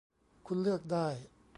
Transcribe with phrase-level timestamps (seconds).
[0.47, 1.07] คุณเลือกได้